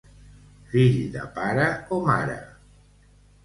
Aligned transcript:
Fill 0.71 0.97
de 1.17 1.27
pare 1.37 1.69
o 1.99 2.03
mare. 2.11 2.41